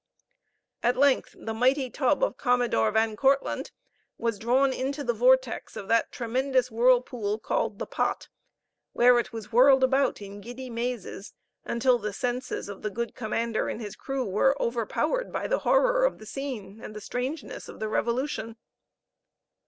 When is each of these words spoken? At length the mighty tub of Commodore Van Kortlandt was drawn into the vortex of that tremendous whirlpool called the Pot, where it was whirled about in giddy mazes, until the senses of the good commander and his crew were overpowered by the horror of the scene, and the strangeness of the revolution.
At 0.81 0.97
length 0.97 1.35
the 1.37 1.53
mighty 1.53 1.87
tub 1.91 2.23
of 2.23 2.35
Commodore 2.35 2.89
Van 2.89 3.15
Kortlandt 3.15 3.69
was 4.17 4.39
drawn 4.39 4.73
into 4.73 5.03
the 5.03 5.13
vortex 5.13 5.75
of 5.75 5.87
that 5.89 6.11
tremendous 6.11 6.71
whirlpool 6.71 7.37
called 7.37 7.77
the 7.77 7.85
Pot, 7.85 8.27
where 8.93 9.19
it 9.19 9.31
was 9.31 9.51
whirled 9.51 9.83
about 9.83 10.19
in 10.19 10.41
giddy 10.41 10.71
mazes, 10.71 11.33
until 11.65 11.99
the 11.99 12.13
senses 12.13 12.67
of 12.67 12.81
the 12.81 12.89
good 12.89 13.13
commander 13.13 13.69
and 13.69 13.79
his 13.79 13.95
crew 13.95 14.25
were 14.25 14.59
overpowered 14.59 15.31
by 15.31 15.45
the 15.45 15.59
horror 15.59 16.03
of 16.03 16.17
the 16.17 16.25
scene, 16.25 16.79
and 16.83 16.95
the 16.95 16.99
strangeness 16.99 17.69
of 17.69 17.79
the 17.79 17.87
revolution. 17.87 18.55